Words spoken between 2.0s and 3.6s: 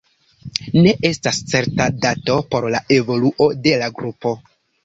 dato por la evoluo